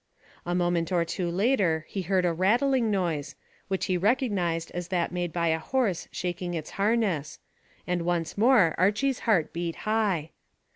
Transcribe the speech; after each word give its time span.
A 0.47 0.55
moment 0.55 0.91
or 0.91 1.05
two 1.05 1.29
later 1.29 1.85
he 1.87 2.01
heard 2.01 2.25
a 2.25 2.33
rattling 2.33 2.89
noise, 2.89 3.35
which 3.67 3.85
he 3.85 3.97
recognised 3.97 4.71
as 4.71 4.87
that 4.87 5.11
made 5.11 5.31
by 5.31 5.49
a 5.49 5.59
horse 5.59 6.07
shaking 6.11 6.53
his 6.53 6.71
harness, 6.71 7.37
and 7.85 8.01
once 8.01 8.35
more 8.35 8.73
Archy's 8.79 9.19
heart 9.29 9.53
beat 9.53 9.75
high. 9.85 10.31